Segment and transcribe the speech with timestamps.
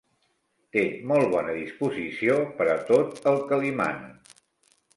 [0.75, 4.21] Té molt bona disposició per a tot el que li manen.